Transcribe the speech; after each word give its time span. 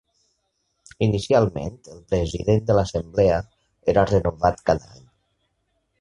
Inicialment, 1.07 1.75
el 1.95 2.01
president 2.13 2.65
de 2.71 2.79
l'assemblea 2.79 3.39
era 3.95 4.07
renovat 4.13 4.69
cada 4.71 4.93
any. 4.97 5.09